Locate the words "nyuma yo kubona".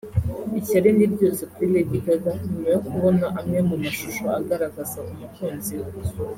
2.41-3.25